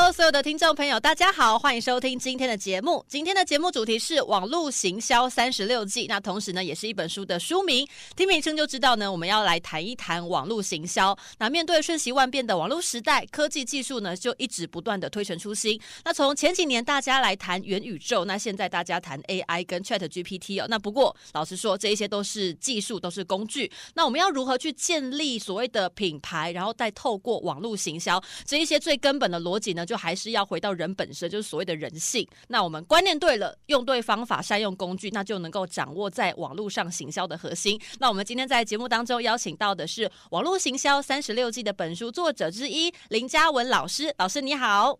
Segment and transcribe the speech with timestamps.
[0.00, 3.04] Hello，所有的听众朋友，大家好，欢迎收听今天的节目。
[3.08, 7.84] 今天的节目主题是网络行销三十六计，那同时呢，也是一本书的书名。
[8.14, 11.18] 听名称就知道呢，我们要来谈一谈网络行销。
[11.38, 15.78] 那面对瞬息万变的网络时代，科技技术呢就一直不断的推陈出新。
[16.04, 20.66] 那从前几年大家来谈元宇宙，那现在大家谈 AI 跟 Chat GPT 哦。
[20.70, 23.68] 那不过老实说，这一些都是技术，都是工具。
[23.94, 29.72] 那我们要如何去建立所谓的品牌，然后再透过网络行销这一些最根本的逻辑？
[29.72, 32.28] 呢，就还是要回到人本身，就是所谓的人性。
[32.48, 37.80] 那我们观念对了，用对方法，善用工具，那就能够掌握在网络上行销的核心。
[37.98, 44.14] 那我们今天在节目当中邀请到的是《网络行销三十六计》的本书作者之一林嘉文老师。
[44.18, 44.98] 老师你好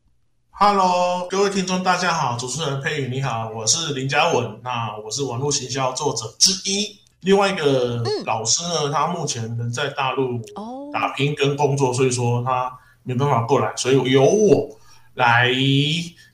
[0.52, 4.58] ，Hello，各位听众大家好，主持人佩宇你好，我是林嘉文。
[4.64, 6.98] 那我是网络行销作者之一。
[7.20, 10.40] 另外一个老师呢，嗯、他目前人在大陆
[10.90, 12.72] 打拼跟工作，所以说他。
[13.08, 14.68] 没办法过来，所以由我
[15.14, 15.50] 来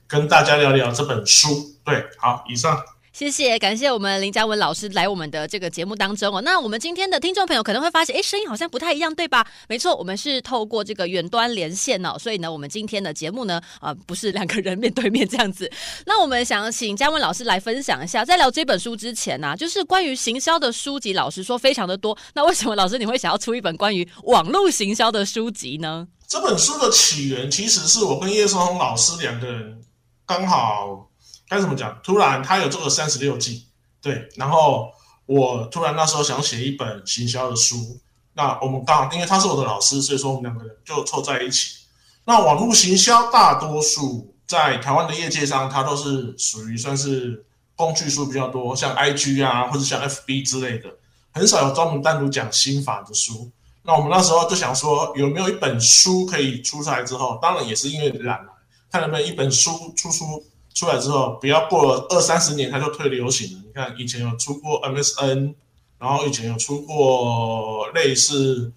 [0.07, 1.47] 跟大家聊聊这本书。
[1.85, 2.77] 对，好，以上。
[3.13, 6.41] 谢谢，感谢我们林嘉文老师来我们的这个节目当中哦。
[6.41, 9.47] 那我们今天的听众朋友可能会发现，哎，声音好像不太一样，对吧？
[9.69, 15.71] 没错，我们是透过这个远端连线哦，所以呢，我们今天的节目呢，呃，不是两个人面对面这样子。
[16.05, 22.17] 那我们想请嘉文老师来分享一下，在聊这本书之前呢、就是关于行销的书籍，老师说非常的多。
[22.33, 26.05] 那为什么老师你会想要出一本关于网络行销的书籍呢？
[26.27, 29.83] 这本书的起源其实是我跟叶松红老师两个人
[30.25, 31.09] 刚好。
[31.47, 31.95] 该怎么讲？
[32.03, 33.67] 突然他有这个三十六计，
[34.01, 34.89] 对，然后
[35.27, 37.99] 我突然那时候想写一本行销的书，
[38.33, 41.85] 那我们刚好因为他是我的老师，所以说我们两个人就凑在一起。
[42.25, 47.45] 那网络行销大多数在台湾的业界上，它都是属于算是
[47.75, 50.89] 工具书比较多，像 IG 啊或者像 FB 之类的，
[51.31, 53.51] 很少有专门单独讲心法的书。
[53.85, 58.51] 那我们那时候就想说，有没有一本书可以出出来之后，当然也是因为懒了，
[58.91, 60.43] 看能不能一本书出书。
[60.73, 63.63] 出来之后，不要过了二三十年，它就退流行了。
[63.65, 65.53] 你看，以前有出过 MSN，
[65.97, 68.73] 然后以前有出过类似，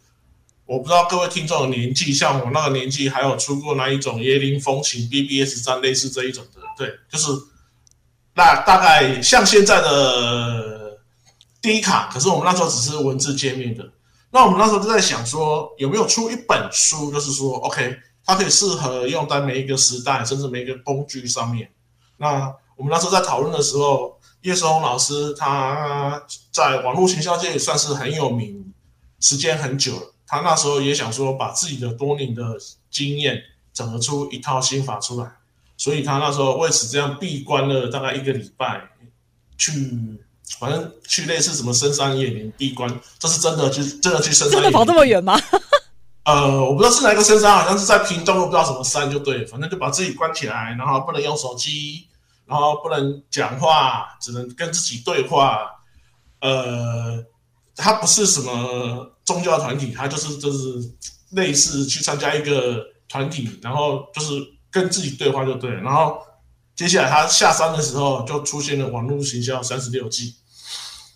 [0.65, 7.33] 我不知道各位听众的年纪，像我那个年纪，还有出过那一种椰林风情 BBS 站类似这一种的，对，就是
[8.37, 11.01] 那大概像现在的
[11.61, 13.85] 低卡，可是我们那时候只是文字界面的。
[14.31, 21.71] 那我们那时候就在想说，有没有出一本书，就是说，OK，它可以适合用在每一个时代，甚至每一个工具上面。
[22.19, 26.23] 那我们那时候在讨论的时候，叶世红老师他
[26.53, 28.73] 在网络行销界也算是很有名，
[29.19, 30.15] 时间很久了。
[30.27, 32.43] 他那时候也想说，把自己的多年的
[32.91, 33.41] 经验
[33.73, 35.33] 整合出一套心法出来，
[35.79, 38.91] 所以他那时候为此这样闭关了大概一个礼拜，
[39.57, 39.73] 去
[40.59, 42.89] 反正去类似什么深山野林闭关，
[43.19, 45.39] 这是真的去真的去深山真的跑这么远吗？
[46.25, 52.05] 呃，我不知道是哪个深山，好像是在屏东，我不知道什么山，就对，反正就把自己关起来，然后不能用手机。
[52.51, 55.71] 然后不能讲话，只能跟自己对话。
[56.41, 57.23] 呃，
[57.77, 60.59] 他不是什么宗教团体，他就是就是
[61.33, 65.71] 类似去参加一个团体，然后就是跟自己对话就对。
[65.71, 66.23] 然后
[66.79, 70.37] 接下来他下山的时候，就出现了网络行销三十六计。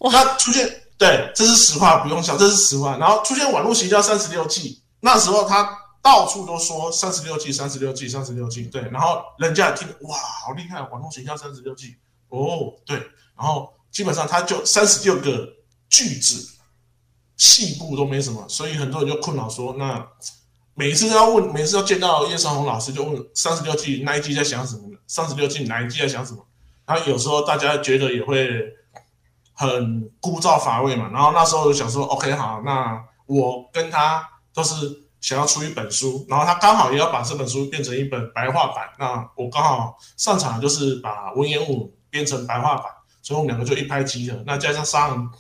[0.01, 0.69] 哇，他出现，
[0.99, 2.99] 对，这是实话，不用笑，这是实话。
[2.99, 5.79] 然后出现网络行销三十六计，那时候他。
[6.05, 11.95] 到处都说三十六计，三十六计，三十六计，对，然后人家也听，哇，好厉害，网络行销三十六计，
[12.29, 12.97] 哦，对，
[13.39, 15.49] 然后基本上他就三十六个
[15.89, 16.55] 句子，
[17.37, 20.05] 细部都没什么，所以很多人就困扰说，那
[20.75, 24.99] 每次都要问，每次要见到叶尚红老师就问三十六计哪一计在想什么呢？
[25.07, 26.47] 三十六计哪一计在想什么？
[26.87, 28.49] 然后有时候大家觉得也会
[29.53, 35.01] 很枯燥乏味嘛，然后那时候就想说，OK，好，那我跟他都是。
[35.23, 38.91] 想要出一本书，然后他刚好也要把这本书变成一本白话版。
[38.99, 42.87] 那我刚好擅长就是把文言文变成白话版，
[43.23, 44.43] 所以我们两个就一拍即合。
[44.45, 45.31] 那加上上，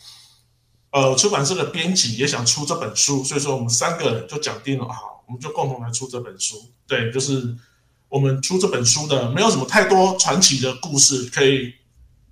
[0.92, 6.62] 呃，出版社的编辑也想出这本书，所以说我们三个人就讲定了，好，我们就共同来出这本书。
[6.86, 7.42] 对，就是
[8.10, 11.72] 我们出这本书的，没有什么太多传奇的故事，可以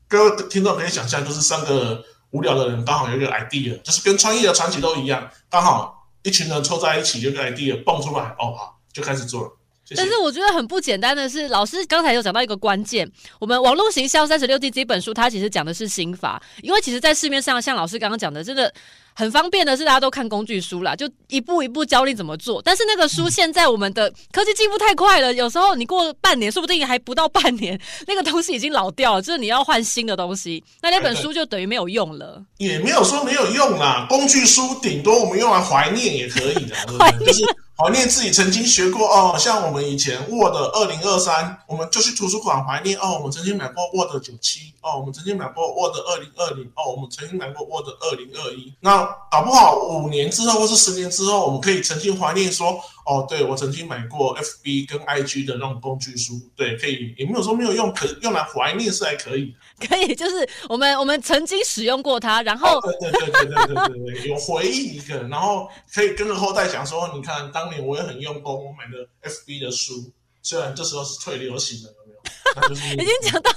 [0.06, 5.96] 各位听众可以想象，就是三个无聊的人刚好有一个 idea，就是跟创业的传奇都一样，刚好。
[6.22, 9.50] 一群人凑在一起，有个 idea 蹦出来，哦，好，就开始做了。
[9.96, 16.40] 但是我觉得很不简单的是，老师刚才有讲到一个关键，我们网络行销三十六计这本书，它其实讲的是心法。
[16.62, 18.70] 因为其实，在市面上，像老师刚刚讲的，这个
[19.14, 22.60] 很方便的是，大家都看工具书啦，就一步一步教你怎么做。
[22.62, 32.42] 但是那个书现在我们的科技进步太快了，有时候你过半年，说不定还不到半年， 那个东西已经老掉了，就是你要换新的东西，那那本书就等于没有用了。
[32.58, 37.26] 也没有说没有用啦，工具书顶多我们用来怀念也可以的， 怀念。
[37.26, 37.44] 就是
[37.76, 48.70] 怀念自己曾经学过哦，像我们以前 Word 二零二三，我们就去图书馆怀念哦，我们曾经买过 Word 九七哦，我们曾经买过 Word 二零二零哦，我们曾经买过 Word 二零二一。
[48.80, 48.99] 那
[49.30, 59.54] 搞不好五年之后，或是十年之后，我们可以曾经怀念说，哦，对我曾经买过 FB 跟 IG 的那种工具书，对，可以，也没有说没有用，可用来怀念是还可以。
[59.88, 70.10] 可以，就是我们我们曾经使用过它，然后对对对对对对对，有回忆一个，然后可以跟着后代讲说，你看当年我也很用功，我买的 FB 的书，
[70.42, 71.94] 虽然这时候是最流行的。
[72.98, 73.50] 已经讲到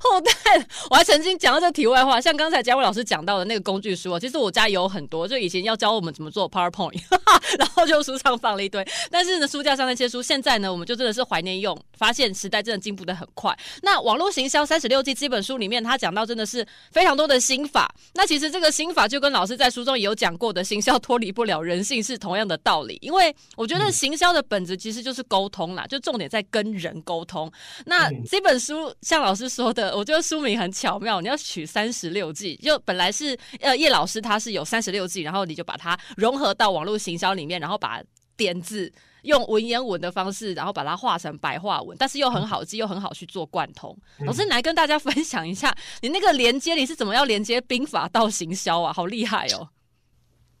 [0.00, 7.00] 后代了，我还曾经讲到这题外话，像刚才嘉伟老师讲到的那个工具书啊，其实我家有很多，就以前要教我们怎么做 PowerPoint，
[7.58, 8.86] 然后就书上放了一堆。
[9.10, 13.56] 但是呢，书架上那些书，现在呢，我们就真的是怀念用，发现时代真的进步得很快。
[13.82, 17.92] 那网络行销三十六计这本书里面，他讲到真的是非常多的心法。
[18.14, 22.98] 那其实这个心法就跟老师在书中也有讲过的，行销脱离不了人性是同样的道理。
[23.00, 27.50] 因为我觉得行销的本质其实就是沟通啦，就重点在跟人沟通。
[27.84, 31.20] 那这本书像老师说的，我觉得书名很巧妙。
[31.20, 38.02] 你要取三十六计，就本来是呃叶老师他是有三十六计，然后你就把它融合到网络行销里面，然后把
[38.36, 38.92] 点子
[39.22, 43.96] 用文言文的方式，然后把它画成白话文，但是又很好记，又很好去做贯通。
[44.26, 48.92] 老师，你来跟大家分享一下，你那个连接你是怎么要连接兵法到行销啊？
[48.92, 49.68] 好厉害哦！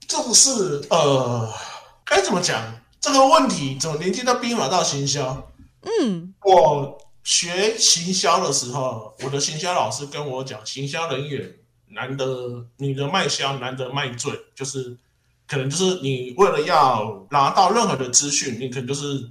[0.08, 1.52] 这个是呃
[2.04, 3.76] 该怎么讲这个问题？
[3.78, 5.50] 怎么连接到兵法到行销？
[5.82, 6.98] 嗯，我。
[7.26, 11.52] 学行销的时候，我的行销老师跟我讲，行销人员
[11.88, 14.96] 难得你的卖销难得卖醉，就是
[15.48, 19.28] 可能就是你为了要拿到任何的资讯，你可能就是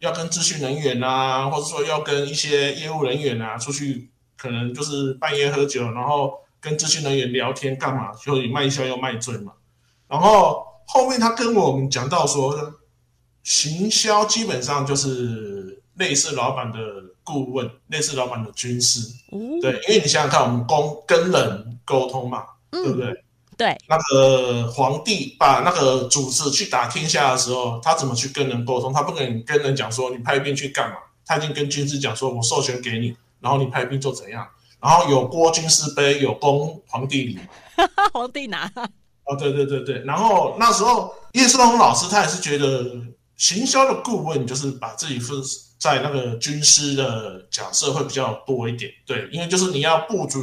[0.00, 9.52] 要跟资讯人员啊，或者说要跟一些业务人员啊出去，可能就是半夜喝酒，然后跟资讯人员聊天干嘛，所以卖销又卖醉嘛。
[10.08, 12.74] 然后后面他跟我们讲到说，
[13.44, 16.78] 行销基本上就是类似老板的。
[17.26, 19.00] 顾问类似老板的军师，
[19.32, 23.24] 嗯，对，因为你想想看，我们公跟人沟通嘛，嗯，对不对？
[23.56, 28.92] 对，那个皇帝把那个主子去打天下的时候，他怎么去跟人沟通？
[28.92, 30.96] 他不可能跟人讲说你派兵去干嘛？
[31.24, 34.46] 他已经跟军师讲说，我授权给你，然后你派兵做怎样？
[34.80, 37.40] 然后有郭军师碑，有功皇帝礼，
[38.14, 38.70] 皇帝拿。
[39.24, 42.84] 哦，对对对对，然后那时候叶世龙老师他也是觉得
[43.36, 45.36] 行销的顾问就是把自己分。
[45.78, 50.38] 在那个军师的角色会比较多一点，对，因为就是你要布局，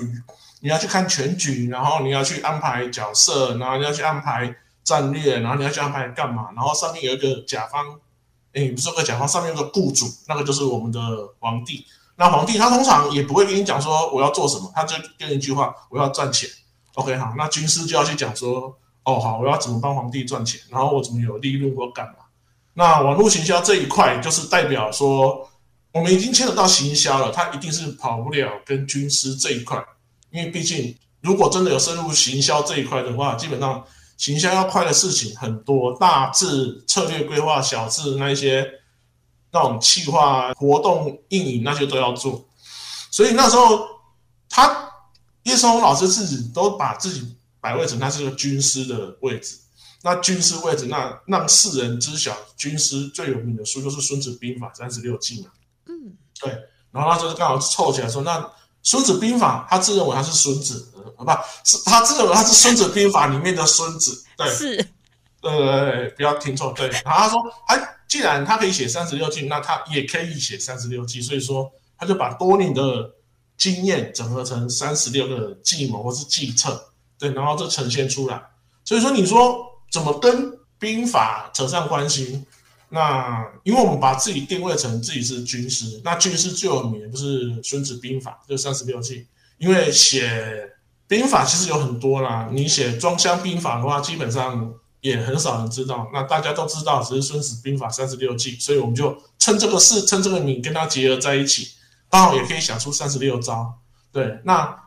[0.62, 8.00] 你要去看全局，然后你要去安排角色，然后你要去安排战略，然后你要去安排干嘛，然后上面有一个甲方，
[8.54, 11.00] 哎，不是有个甲方，上面有个雇主，那个就是我们的
[11.40, 11.86] 皇帝。
[12.16, 16.48] 那皇帝他通常也不会跟你讲说我要做什么，他就跟一句话，我要赚钱。
[16.94, 22.14] OK，好，那军师就要去讲说，哦，好，我要怎么帮皇帝赚钱，然后我怎么有利润，我干嘛？
[22.74, 25.48] 那网络行销这一块，就是代表说，
[25.92, 29.84] 我们已经牵扯到行销了，它一定是跑不了跟军师这一块，
[30.32, 33.86] 因为毕竟如果真的有深入行销这一块的话，基本上
[34.18, 38.68] 行销要快的事情很多，大致策略规划、小至那一些
[39.52, 42.44] 那种企划、活动运营那些都要做，
[43.12, 43.88] 所以那时候
[44.50, 44.90] 他
[45.44, 49.58] 叶圣宏老师自己都把自己摆位成他是个军师的位置。
[50.06, 55.48] 那军师位置，那让世人知晓军师最有名的书就是《孙子兵法》三十六计嘛。
[55.86, 56.52] 嗯，对。
[56.92, 58.38] 然后他就是刚好凑起来说，那
[58.82, 61.32] 《孙子兵法》他自认为他是孙子，啊，不
[61.64, 64.26] 是他自认为他是《孙子兵法》里面的孙子。
[64.36, 64.86] 对，是。
[65.42, 66.74] 呃，不要听错。
[66.76, 66.90] 对。
[67.06, 71.22] 然后他说，他既然他可以写三十六计，那他也可以写三十六计。
[71.22, 73.10] 所以说，他就把多年的
[73.58, 76.92] 经验整合成三十六个计谋或是计策。
[77.18, 78.44] 对，然后就呈现出来。
[78.84, 79.72] 所以说，你说。
[79.94, 82.44] 怎么跟兵法扯上关系？
[82.90, 89.28] 那因为我们把自己定位成自己是军师，那军师最有名不是《孙子兵法》，就三十六计。
[89.60, 90.72] 因为写
[91.08, 96.10] 兵法其实有很多啦，你写装箱兵法的话，基本上也很少人知道。
[96.12, 101.74] 那大家都知道，只是《孙子兵法》三十六计，所以我们就趁这个事，趁这个名跟它结合在一起，
[102.10, 103.76] 刚好也可以想出三十六招。
[104.12, 104.83] 对，那。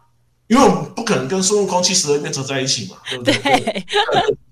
[0.49, 3.33] 因为我们不可能跟孙悟空七十二变扯在一起嘛，对不对？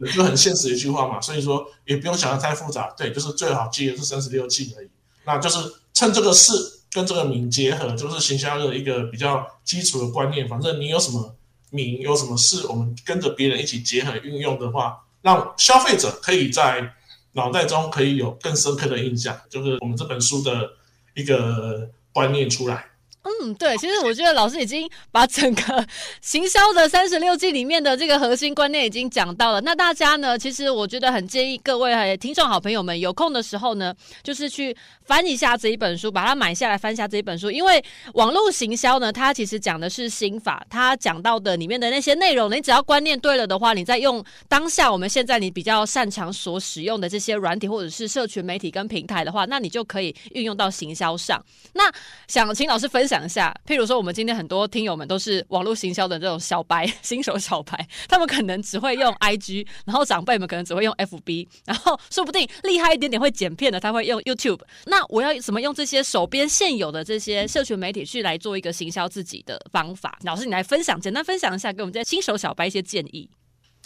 [0.00, 4.88] 对，就很现实的一句话嘛，所以说也不用想得太复杂，对，就是最好记的是三十六计而已。
[5.24, 5.58] 那就是
[5.92, 6.52] 趁这个事
[6.90, 10.48] 跟这个名结合，就是行销的一个比较基础的观念。
[10.48, 11.34] 反正你有什么，
[11.70, 16.92] 名，有什么事，我们跟着别人一起结合运用的话，让消费者可以在
[17.32, 20.70] 脑袋中可以有更深刻的印象，就是我们这本书的
[21.14, 22.84] 一个观念出来。
[23.24, 25.86] 嗯，对，其实我觉得老师已经把整个
[26.20, 29.62] 行销的三十六计里面的这个核心观念已经讲到了。
[29.62, 34.76] 那大家呢，其实我觉得很建议各位听众好朋友们有空的时候呢，就是去
[35.06, 37.50] 翻一下这一本书，把它买下来，翻一下这一本书。
[37.50, 51.42] 因为网络行销呢，它其实讲的是心法，它讲到的里面的那些内容，你只要观念对了的话，你在用当下我们现在你比较擅长所使用的这些软体或者是社群媒体跟平台的话，那你就可以运用到行销上。
[51.72, 51.90] 那
[52.28, 53.13] 想请老师分享。
[53.14, 64.58] 讲一下，譬如说，我们今天很多听友们都是网络行销的这种小白、新手小白，他们可能只会用 IG，然后长辈们可能只会用 FB，然后说不定厉害一点点会剪片的，他会用 YouTube。
[64.86, 70.18] 那我要怎么用这些手边现有的这些社群媒体去来做一个行销自己的方法？
[70.24, 73.30] 老师，你来分享，简单分享一下，给我们这些新手小白一些建议。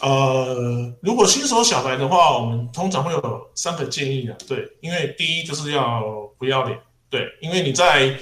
[0.01, 4.35] 呃，如果新手小白的话，我们通常会有三个建议的。
[4.47, 6.01] 对，因为第一就是要
[6.39, 6.79] 不要脸。
[7.11, 8.17] 对，因为你在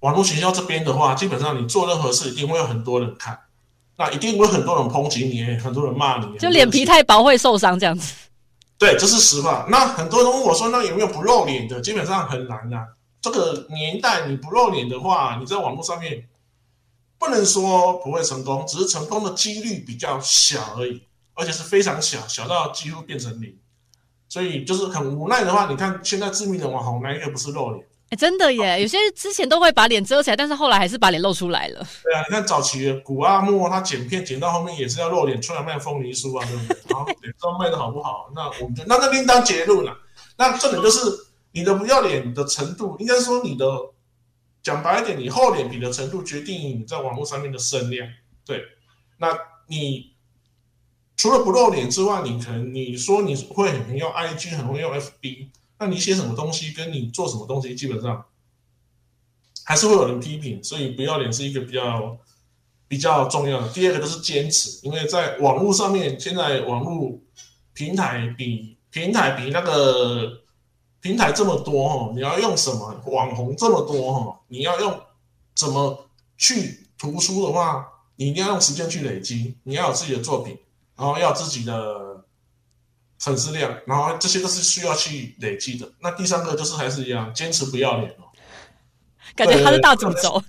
[0.00, 3.38] 网络行销这边的话，基本上你做任何事，一定会有很多人看，
[3.96, 8.14] 那一定会很多人抨击你，很多人骂你，就脸皮太薄会受伤这样子。
[8.78, 9.66] 对，这是实话。
[9.70, 11.80] 那很多人问我说，那有没有不露脸的？
[11.80, 12.86] 基本上很难啊。
[13.22, 16.28] 这个年代你不露脸的话，你在网络上面
[17.18, 21.02] 不能说不会成功，只是成功的几率比较小而已，
[21.34, 23.56] 而且是非常小，小到几乎变成零。
[24.28, 27.86] 所以就是很无奈的话，你看现在知名的网红哪一个不是露脸？
[28.06, 28.80] 哎、欸，真的耶！
[28.80, 31.84] 有些之前都会把脸遮起来，但是后来还是把脸露出来了。
[32.04, 36.78] 对啊，你看早期的谷阿莫，他剪片剪到后面也是要露脸出来卖凤梨酥啊，对不对？
[36.88, 38.30] 然后脸都卖的好不好？
[38.32, 39.98] 那我们就那那另当结论了。
[40.36, 41.00] 那重点就是
[41.50, 43.66] 你的不要脸的程度，应该说你的
[44.62, 48.08] 讲白一点，你厚脸皮的程度决定你在网络上面的声量。
[48.44, 48.62] 对，
[49.18, 49.36] 那
[49.66, 50.12] 你
[51.16, 55.48] 除了不露脸之外，你可能你说你会很用 IG，很会用 FB。
[55.78, 58.24] 那你写什么东西，跟你做什么东西，基本上
[59.64, 62.16] 还是会有人批评，所以不要脸是一个比较
[62.88, 63.68] 比较重要的。
[63.68, 67.18] 第二个就是坚持，因为在网络上面，现在网络
[67.74, 70.40] 平台比平台比那个
[71.00, 74.98] 平台这么多哈，你要用什么网红这么多哈，你要用
[75.54, 80.56] 怎么去突出的话，你一定要用时间去累积，你要有自己的作品，
[80.96, 82.24] 然后要自己的。
[83.18, 85.90] 粉丝量，然后这些都是需要去累积的。
[86.00, 88.24] 那第三个就是还是一样，坚持不要脸哦。
[89.34, 90.42] 感觉他是大主轴。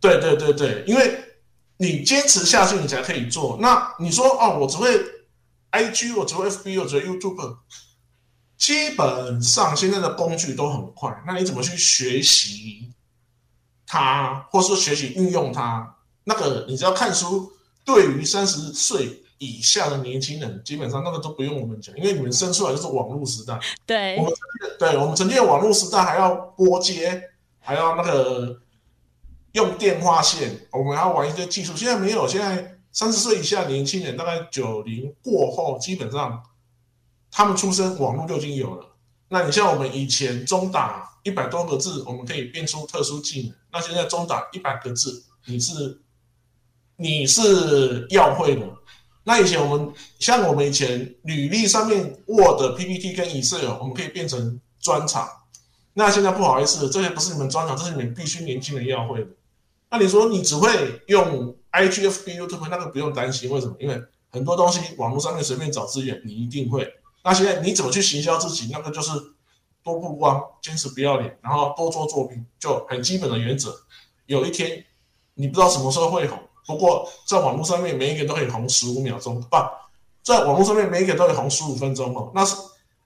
[0.00, 1.20] 对对对对，因为
[1.76, 3.58] 你坚持下去，你才可以做。
[3.60, 4.88] 那你说哦，我只会
[5.72, 7.56] IG，我只会 FB，我只会 YouTube。
[8.56, 12.92] 基本上现在的工具都很快，那你怎么去学习
[13.86, 15.96] 它，或是说学习运用它？
[16.24, 17.52] 那个你只要看书，
[17.84, 19.22] 对于三十岁。
[19.38, 23.58] 以下的年轻人基本上那个都不用我们讲，因为你们生出来就是网络时代。
[23.86, 24.32] 对，我们
[24.78, 27.22] 对我们曾经的网络时代还要拨接，
[27.60, 28.60] 还要那个
[29.52, 31.76] 用电话线，我们还要玩一些技术。
[31.76, 36.42] 现在没有，现在三十岁以下年轻人，大概九零过后，基本上
[37.30, 38.96] 他们出生网络就已经有了。
[39.28, 43.54] 那你像我们以前中打一百多个字，我们可以变出特殊技能。
[43.70, 46.00] 那现在中打一百个字，你是
[46.96, 48.66] 你是要会的。
[49.28, 55.28] 那以前我们像我们以前履历上面 Word、PPT 跟 Excel，我们可以变成专场。
[55.92, 59.28] 那现在不好意思，这些不是你们专场，这是你们必须年轻人要会的。
[59.90, 60.70] 那你说你只会
[61.08, 63.76] 用 IG、FB、YouTube，那个不用担心，为什么？
[63.78, 66.90] 因为很多东西网络上面随便找资源，你一定会。
[67.22, 68.70] 那现在你怎么去行销自己？
[68.72, 69.10] 那个就是
[69.84, 73.78] 多曝光，坚持不要脸，然后多做作品，就很基本的原则。
[74.24, 74.82] 有一天
[75.34, 76.38] 你不知道什么时候会红。
[76.68, 79.56] 不过，在网络上面，每一个都可以红十五秒钟，不，
[80.22, 82.30] 在网络上面，每一个都可以红十五分钟哦。
[82.34, 82.54] 那是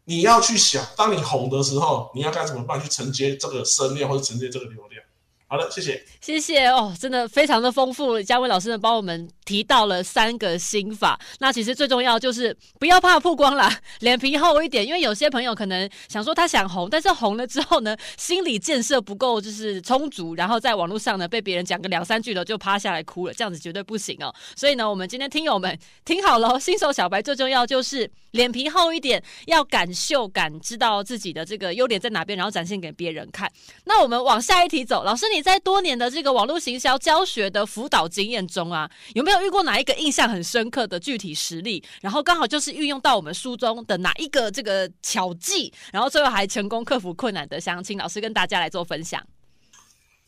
[0.05, 5.05] 你要去想，当你红的时候，你要该怎么办去承接这个声量或者承接这个流量。
[5.53, 8.19] 好的，谢谢，谢谢哦，真的非常的丰富。
[8.23, 11.21] 嘉威老师呢，帮我们提到了三个心法。
[11.41, 14.87] 那其实最重要就是不要怕曝光啦，脸皮厚一点。
[14.87, 24.35] 因为有些朋友可能想说他想红，但是红了之后呢，心理建设不够就是充足，然后在网络上呢被别人讲个两三句的就趴下来哭了，这样子绝对不行哦。
[24.57, 33.53] 所以呢，我们今天听友们听好了，新手小白最重要就是脸皮厚一点，要敢秀，敢知道自己的这个优点在哪边，然后展现给别人看。
[33.85, 35.43] 那我们往下一题走，老师你。
[35.43, 41.83] 在多年的这个网络行销教学的辅导经验中啊，有没有遇过哪一个印象很深刻的具体实例？
[42.01, 49.21] 然后刚好就是运用到我们书中的哪一个这个巧技，然后最后还成功克服困难的，想请老师跟大家来做分享。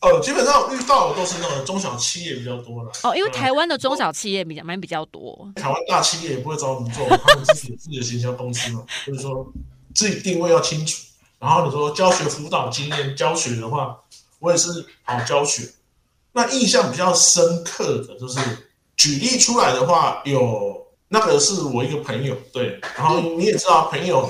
[0.04, 2.92] 呃，基本上遇到的都是那种中小企业比较多了。
[3.02, 5.50] 哦，因为台湾的中小企业比较蛮比较多。
[5.56, 9.50] 台湾大企业也不会找我们做，他们自己有自己的行销公司嘛，就是说
[9.94, 11.02] 自己定位要清楚。
[11.38, 13.99] 然后你说教学辅导经验教学的话，
[14.38, 15.68] 我也是好教学。
[16.32, 18.38] 那印象比较深刻的就是
[18.96, 24.28] 举例出来的话，有那个是我一个朋友，对，然后你也知道朋友。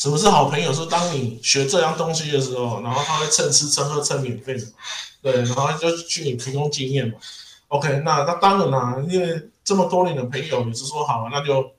[0.00, 0.72] 什么是好朋友？
[0.72, 4.66] 说当你学这样东西的时候，然后他会蹭吃蹭喝蹭免费的，
[5.20, 7.18] 对，然后就去你提供经验嘛。
[7.68, 11.70] OK，那那当然啦，因为这么多年的朋友，也是说好，那就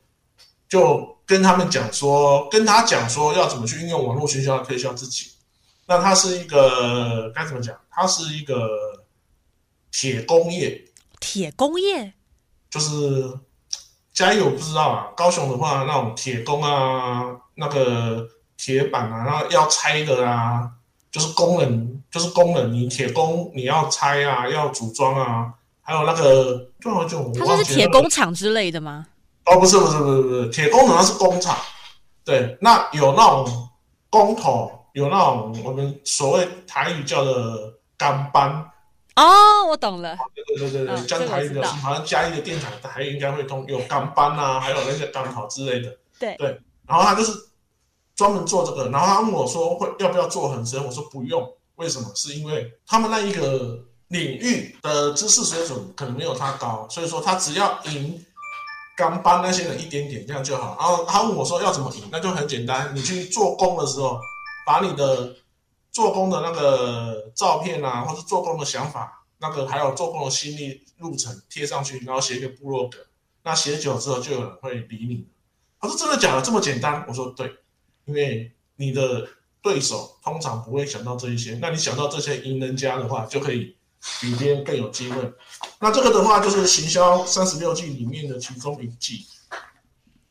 [0.69, 5.31] 就跟他们讲说，跟他讲说要怎么去运用网络学校来推销自己。
[5.87, 7.75] 那他是一个该怎么讲？
[7.89, 8.69] 他是一个
[9.91, 10.79] 铁工业，
[11.19, 12.13] 铁工业
[12.69, 13.33] 就是
[14.13, 17.38] 嘉义我不知道啊，高雄的话那种铁工啊。
[17.53, 18.25] 那个
[18.58, 20.68] 铁板啊，然后要拆的啊，
[21.12, 29.06] 就是工人，就是工人，你铁工你要拆啊，要组装啊，还有那个就好像它就是铁工厂之类的吗？
[29.46, 31.56] 哦，不是不是不是不是，铁工厂是工厂，
[32.25, 33.70] 对，那有那种
[34.10, 38.70] 工头，有那种我们所谓台语叫的干班。
[39.15, 40.18] 哦，我懂了。
[40.34, 45.98] 对对对对对，讲台语的，好像嘉义的电厂台语应该会通，有钢班啊，还有那些钢头之类的。
[46.18, 46.62] 对对。
[46.88, 47.32] 然后他就是
[48.15, 52.10] 专门做这个，然后他问我说会要不要做很深，我说不用，为什么？
[52.15, 58.24] 是因为他们那一个领域的知识水准可能没有他高，所以说他只要赢
[58.98, 60.77] 钢班那些人一点点，这样就好。
[60.80, 64.20] 然后他问我说要怎么赢，那就很简单，你去做工的时候，
[64.65, 65.34] 把你的
[65.91, 72.98] 做工的那个照片啊，或是做工的想法，那个还有做工的心历路程贴上去，然后写一个部落格，
[73.43, 75.27] 那写久之后就有人会理你。
[75.79, 76.41] 他说：“真的假的？
[76.43, 77.51] 这么简单？”我说：“对，
[78.05, 79.27] 因为你的
[79.63, 83.75] 对手通常不会想到这一些，那你想到这些赢人家的话，就可以
[84.21, 85.33] 比别人更有机会。
[85.79, 89.25] 那这个的话，就是行销三十六计里面的其中一计，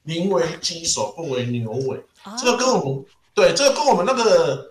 [0.05, 2.01] 宁为鸡首，不为牛尾。
[2.39, 4.70] 这个跟我们对这个跟我们那个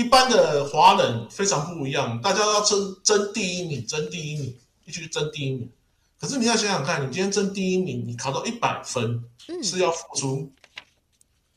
[0.00, 2.18] 一般的华人非常不一样。
[2.22, 5.70] 大家要争争第一名，争第一名，必须争第一名。”
[6.18, 9.22] 可是你要想想看，你今天争第一名，你考到一百分，
[9.62, 10.50] 是要付出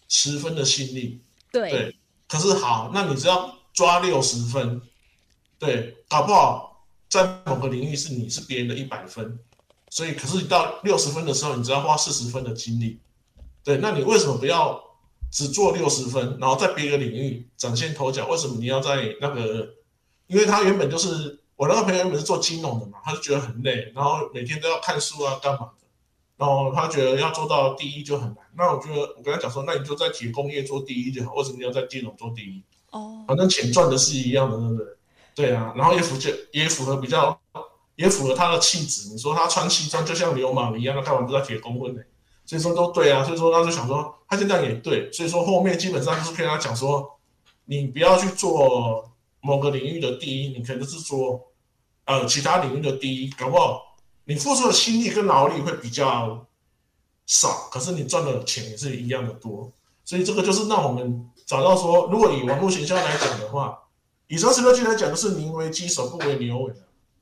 [0.10, 1.21] 十分的心力。
[1.53, 1.95] 对，对。
[2.27, 4.82] 可是好，那你只要抓六十分，
[5.58, 9.39] 对，搞不好在某个领域是你是别人的一百分，
[9.89, 12.99] 所以可是你到六十分的时候，你只要花四十分的精力。
[13.63, 14.82] 对，那你为什么不要
[15.34, 18.26] 只做六十分，然后在别的领域展现头角？
[18.28, 19.67] 为什么你要在那个？
[20.28, 21.41] 因为他原本就是。
[21.56, 25.88] 我那个朋友原本是做金融的嘛，他就觉得很累，然后每天都要看书啊，干嘛的，
[26.36, 28.38] 然后他觉得要做到第一就很难。
[28.58, 32.62] 那我觉得我跟他讲说，那你就在铁工业做第一就好，为什么你要在金融做第一？
[32.89, 34.88] 哦，反正钱赚的是一样的，对不对？
[35.36, 37.39] 对啊，然后也符就也符合比较
[37.96, 39.10] 也符合他的气质。
[39.10, 42.02] 你说他穿西装就像流氓一样，那干嘛不在铁工混呢？
[42.60, 47.18] 所以说都对啊，所以说他就想说，他现在也对，所以说后面基本上就是跟他讲说，
[47.66, 49.10] 你不要去做。
[49.46, 51.38] 某个领域的第一，你可能是说，
[52.06, 56.46] 呃，其他领域的第一，搞不好你付出的心力跟劳力会比较
[57.26, 59.70] 少，可是你赚的钱也是一样的多。
[60.06, 63.78] 所以这个就是让我们找到说，如果以网络行销来讲的话，
[64.30, 66.74] 以三十六计来讲的是宁为鸡首不为牛尾。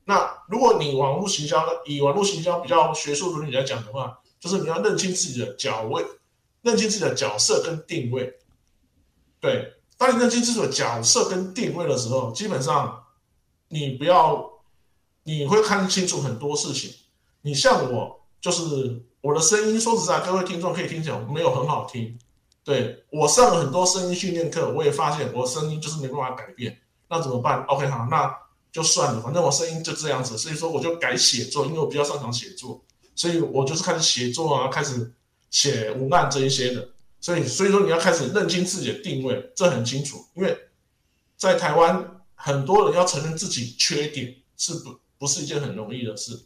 [0.04, 6.04] 那如果你网络行销以网络行销比较学术伦理来讲的话，就是你要认清自己的角位，
[6.62, 8.34] 认清自己的角色跟定位，
[9.38, 9.72] 对。
[9.96, 13.04] 当你认清自己的角色跟定位的时候，基本上
[13.68, 14.50] 你不要，
[15.22, 16.92] 你会看清楚很多事情。
[17.42, 22.18] 你像我，就是我的声音，说实在，各位听众可以听起来没有很好听。
[22.64, 26.76] 对，我上了很多声音训练课，我也发现我声音就是没办法改变。
[27.08, 28.36] 那怎么办？OK，好，那
[28.72, 30.36] 就算了，反正我声音就这样子。
[30.36, 32.82] 所以说我就改写作，因为我比较擅长写作，
[33.14, 35.12] 所以我就是开始写作啊，开始
[35.50, 36.88] 写文案这一些的。
[37.20, 40.26] 所以，所以说你要开始认清自己的定位，这很清楚。
[40.34, 40.58] 因为
[41.36, 46.40] 在台湾，很多人要承认自己缺点是不不是一件很容易的事。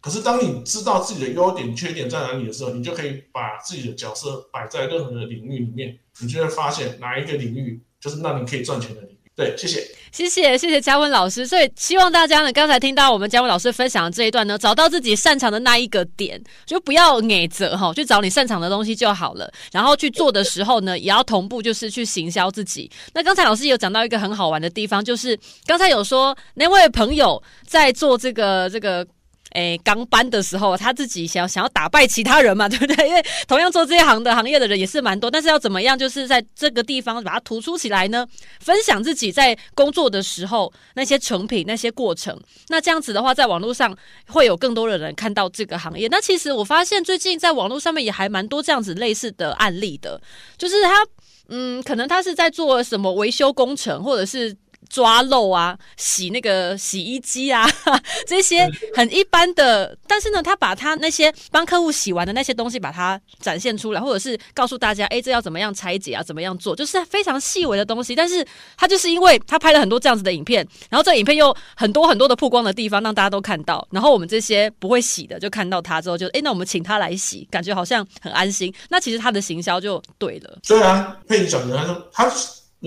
[0.00, 9.18] 可是，当你知道自己的优点、缺点在哪里的时候，你就可以把自己的角色摆在任何的领域里面，你就会发现哪一个领域就是让你可以赚钱的领域。
[9.34, 11.46] 对，谢谢，谢谢，谢谢嘉文老师。
[11.46, 19.52] 所以希望大家呢，刚才听到我们嘉文老师分享的这一段呢，找到自己擅长的那一个点，就不要伪择哈，去找你擅长的东西就好了。
[19.72, 22.90] 然后去做的时候呢，也要同步就是去行销自己。
[23.12, 29.06] 那刚才老师有讲到一个很好玩的地方，就是刚才有说那位朋友在做这个这个
[29.52, 33.08] 诶刚搬的时候，他自己想想要打败其他人嘛， 对不对？
[33.08, 38.26] 因为同样做这一行的行业的人也是蛮多，但是要怎么样，就是在这个地方把它突出起来呢？
[38.60, 42.38] 分享自己在工作的时候那些成品、那些过程。
[42.68, 43.96] 那这样子的话，在网络上
[44.28, 46.08] 会有更多的人看到这个行业。
[46.10, 50.20] 那其实我发现最近在网络上面也还蛮多这样子类似的案例的，
[50.58, 51.06] 就是他，
[51.48, 54.54] 嗯，可能他是在做什么维修工程，或者是。
[54.88, 57.68] 抓漏啊，洗那个洗衣机啊，
[58.26, 68.14] 这些很一般的，但是呢，他把他那些帮客户洗完的那些东西，把它展现出来，或者是告诉大家，哎，这要怎么样拆解啊，怎么样做，就是非常细微的东西。
[68.14, 68.46] 但是
[68.76, 78.72] 他就是因为他拍了很多这样子的影片，然后这影片又很多很多的曝光的地方，让大家都看到，然后我们这些不会洗的就看到他之后就，就哎，那我们请他来洗，感觉好像很安心。
[78.88, 80.58] 那其实他的行销就对了。
[80.66, 82.30] 对啊，佩妮讲的，他说他。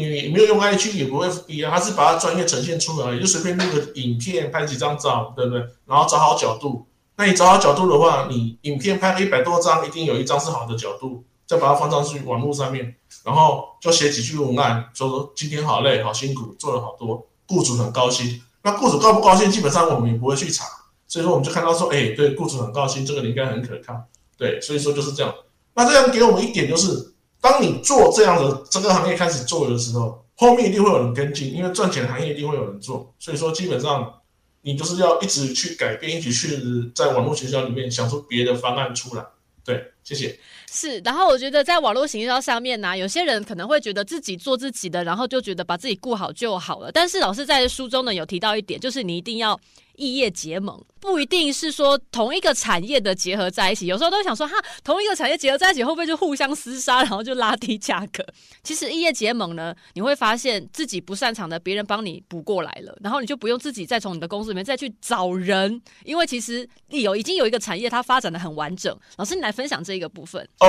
[0.06, 5.60] 你没有用 IG 也不会 FB 啊，他是把它专业呈现出来，也就随便录个影片，拍几张照，对不对？
[5.86, 6.86] 然后找好角度。
[7.18, 18.42] 那你找好角度的话，你影片拍了一百多张，一定有一张是好的角度，再把它放上去网络上面，然后就写几句文案，说说今天好累，好辛苦，做了好多，雇主很高兴。
[18.64, 20.66] 那雇主高不高兴，基本上我们也不会去查，
[21.08, 23.94] 所以说我们就看到说，哎，对，雇主很高兴，这个你应该很可靠，
[24.38, 25.34] 对，所以说就是这样。
[25.74, 27.14] 那这样给我们一点就是。
[27.42, 34.14] 当你做这样的这个行业开始做的时候，后面一定会有人跟进，因为赚钱的行业一定会有人做，所以说基本上
[34.62, 39.26] 你就是要一直去改变，一直去在网络学校里面想出别的方案出来。
[39.64, 40.38] 对，谢谢。
[40.72, 46.92] 是，然后我觉得在网络行销上面呢、有些人可能会觉得自己做自己的，然后就觉得把自己顾好就好了。
[46.92, 49.60] 但是老师在书中呢有提到一点，就是你一定要。
[50.00, 58.26] 异业结盟不一定是说同一个产业的结合在一起，有时候都想说哈，同一个产业结合在一起会不会就互相厮杀，然后就拉低价格？
[58.64, 68.96] 其实异业结盟呢，你会发现自己不擅长的，别人帮你补过来了，然后你就不用自己再从你的公司里面再去找人，因为其实有已经有一个产业它发展的很完整。
[69.18, 70.48] 老师，你来分享这一个部分。
[70.60, 70.68] 呃，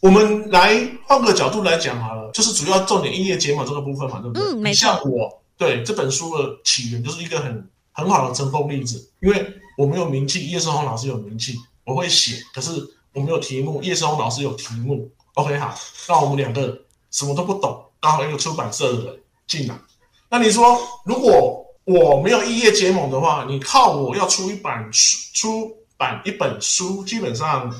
[0.00, 4.42] 我们来换个角度来讲好了，就是主要重点异业结盟这个部分嘛，对不对？
[4.42, 4.86] 嗯，没错。
[4.86, 7.68] 像我对这本书的起源就是一个很。
[7.92, 12.70] 很好的成功例子，因为我没有名气，叶胜鸿老师有名气，我会写，可是
[13.12, 15.10] 我没有题目，叶胜鸿老师有题目。
[15.34, 15.74] OK，好，
[16.08, 16.78] 那我们两个
[17.10, 19.78] 什么都不懂，刚好一个出版社的人进来。
[20.28, 27.70] 那你说，如果我没有异业结盟的话，你靠我要出一版书，出版一本书，基本上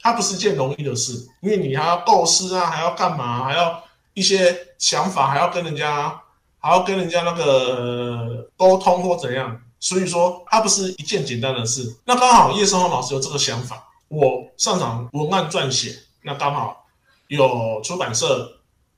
[0.00, 1.12] 它不是件容易的事，
[1.42, 3.82] 因为你还要构思啊，还要干嘛，还要
[4.14, 6.20] 一些想法，还要跟人家。
[6.66, 11.96] 还要跟人家那个沟通或怎样，所以说它不是一件简单的事。
[12.04, 16.84] 那刚好叶胜鸿老师有这个想法，我擅长文案撰写，那刚好
[17.28, 18.48] 有出版社，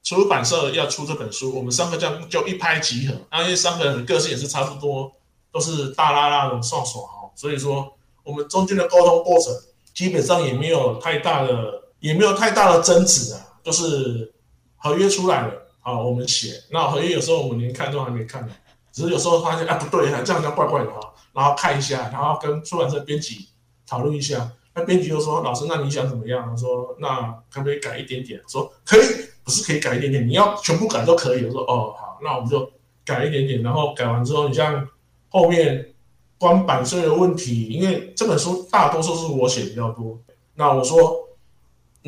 [0.03, 3.15] 出版社要出这本书，我们三个这样就一拍即合。
[3.31, 5.11] 那因为三个人的个性也是差不多，
[5.51, 9.53] 都是大拉拉的少耍哈，所以说我们中间的沟通过程
[9.95, 14.33] 基本上也没有太大的，也没有太大的争执啊，就是
[14.77, 15.55] 合约出来了。
[15.81, 18.53] 啊，我们写那合约有时候我们连看都还没看呢，
[18.97, 23.47] 只是有时候发现啊不对，这样这样怪怪的哈，然后看一下，然后跟出版社编辑
[23.87, 29.03] 讨论一下，那编辑就说：“老师，那你想怎么样？”说：“那可不可以改一点点？”说：“可以，
[29.45, 32.67] 不是可以改一点点，你要全部改都可以。”我说：“哦，好，那我们就
[33.05, 34.89] 改一点点。”然后改完之后，你像
[35.29, 35.93] 后面
[36.39, 40.19] 光版税的问题，因为这本书大多数是我写比较多，
[40.55, 41.26] 那我说。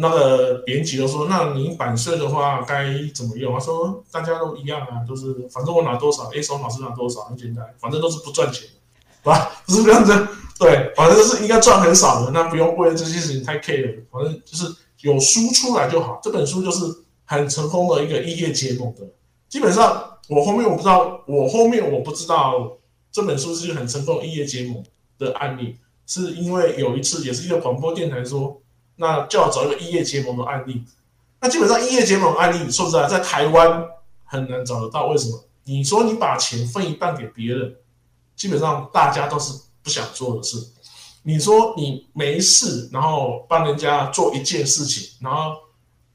[0.01, 9.51] 那个编辑就说：“那你版税的话该怎么用？”他说：“大家都一样啊，都是反正我拿多少，A 手老师拿多少，很简单，反正都是不赚钱，是吧？
[9.67, 16.21] 不是这样子，对，反正是应该赚很少的，那不用为了这些事情太 care，反正就是有书出来就好。
[16.23, 16.85] 这本书就是
[17.25, 19.01] 很成功的一个异业结盟的。
[19.49, 22.79] 基本上我后面我不知道，我后面我不知道
[23.11, 24.85] 这本书是很成功异业结盟
[25.19, 28.63] 的案例，是因为有一次也是一个广播电台说。”
[28.99, 30.85] 那就要找一个异业结盟的案例。
[31.41, 33.85] 那基本上异业结盟案例，说实在，在台湾
[34.25, 35.07] 很难找得到。
[35.07, 35.45] 为什么？
[35.65, 37.77] 你说你把钱分一半给别人，
[38.35, 40.57] 基本上大家都是不想做的事。
[41.23, 45.53] 你说你没事，然后帮人家做一件事情，然后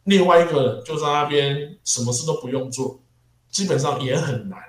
[0.06, 3.00] 另外一个人就在那边什么事都不用做，
[3.50, 4.60] 基本上也很难。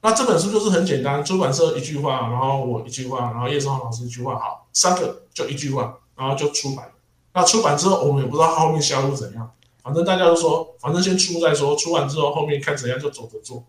[0.00, 6.90] 那这本书就是很简单，出版社一句话，然后我一句话，然后叶胜鸿老师一句话，好，三个就一句话，然后就出版。
[7.32, 9.50] 那出版之后，我们也不知道后面销路怎样。
[9.82, 11.74] 反正大家都说，反正先出再说。
[11.76, 13.64] 出完之后，后面看怎样就走着做。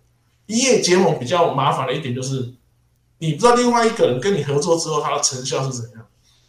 [0.46, 2.54] 一夜结盟比较麻烦的一点就是，
[3.20, 6.06] 你不知道另外一个人跟你合作之后，他的成效是怎样。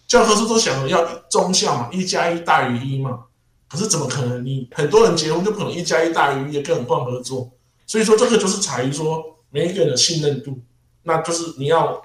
[0.08, 3.24] 教科书都想着要中效嘛，一加一大于一嘛。
[3.68, 4.44] 可是怎么可能？
[4.44, 7.50] 你很多人结婚就不可能一加一大于一，更何况合作。
[7.86, 10.58] 所以说这个就是在于说每一个人的信任度。
[11.04, 12.02] 那就是你要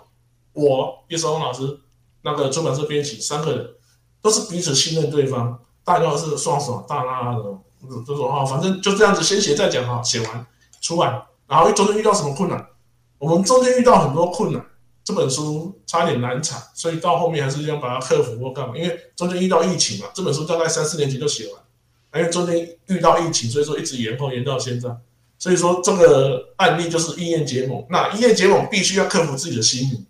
[0.53, 1.79] 我叶胜鸿老师
[2.21, 3.69] 那个出版社编辑三个人
[4.27, 7.43] 都是彼此信任对方，大家都是双手大拉拉的，
[8.05, 10.45] 就说哈，反正就这样子先写再讲哈，写完
[10.81, 12.67] 出版，然后中间遇到什么困难，
[13.19, 14.61] 我们中间遇到很多困难，
[15.01, 24.93] 这本书差点难产，所以到后面还是要把它克服或干嘛，因为中间遇到疫情嘛，这本书大概三四年前就写完，因为中间遇到疫情，所以说一直延后延到现在。
[25.39, 30.05] 所以说这个案例就是异业结盟，那异业结盟必须要克服自己的心理，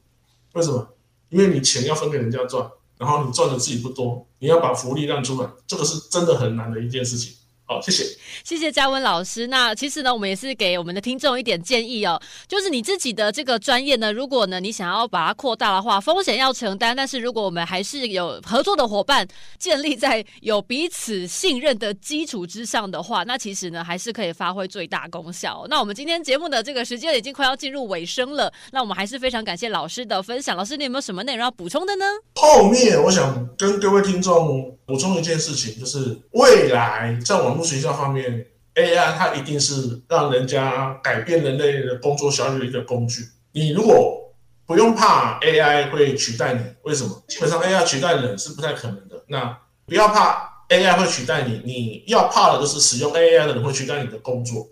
[0.53, 0.87] 为什么？
[1.29, 7.33] 因为你钱要分给人家赚，然后你赚的自己不多，你要把福利让出来，这个是真的很难的一件事情。
[7.69, 8.05] 好，谢谢，
[8.45, 9.47] 谢谢嘉文老师。
[9.47, 16.95] 那其实呢，我们也是给我们的听众一点建议哦，就是你自己的这个专业呢，如果呢你想要把它扩大的话，风险要承担。
[16.95, 19.27] 但是如果我们还是有合作的伙伴，
[19.59, 25.65] 建立在有彼此信任的基础之上的话，那其实呢还是可以发挥最大功效。
[25.69, 30.55] 那我们今天节目的这个时间已经快要进入尾声了，那我们还是非常感谢老师的分享。
[30.55, 32.05] 老师，你有没有什么内容要补充的呢？
[32.35, 37.63] 后面我想跟各位听众补充一件事情，就是未来在网。
[37.65, 43.23] 学校方面，AI 它一定是让人家改变人类的工作效率的一个工具。
[43.51, 44.33] 你如果
[44.65, 47.23] 不用怕 AI 会取代你，为什么？
[47.27, 49.23] 基本上 AI 取代人是不太可能的。
[49.27, 54.67] 那不要怕 AI 会取代你，你要怕的就是使用 AI 的人会取代你的工作。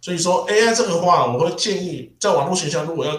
[0.00, 3.12] 所以说 AI 这个话，我会建议在网络学校，如果要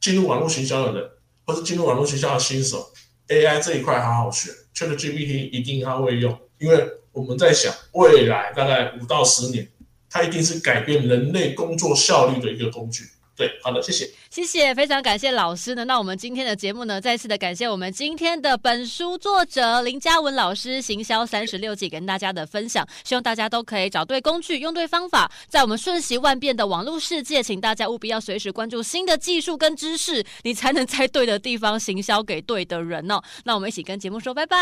[0.00, 1.10] 进入网络学校的人，
[1.46, 2.90] 或是进入网络学校的新手
[3.28, 6.76] ，AI 这一块好好学，ChatGPT 一定要会用，因为。
[7.18, 9.68] 我们在想，未来大概五到十年，
[10.08, 13.02] 它一定是改变人类工作效率的一个工具。
[13.36, 15.84] 对，好的，谢谢，谢谢，非常感谢老师呢。
[15.84, 22.84] 那我们今天的节目呢，再次的感谢我们今天的本书作者林嘉文老师，行销三十六计跟大家的分享。
[23.04, 33.22] 希望大家都可以找对工具，用对方法，在我们瞬息万变的网络世界，请大家务必要随时关注新的技术跟知识，你才能在对的地方行销给对的人哦。
[33.44, 34.56] 那我们一起跟节目说拜拜。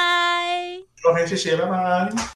[1.11, 2.35] OK，谢谢，拜拜。